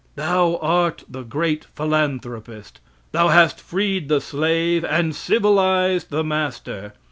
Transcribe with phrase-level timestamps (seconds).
[0.15, 2.79] Thou art the great philanthropist.
[3.11, 6.93] Thou hast freed the slave and civilized the master.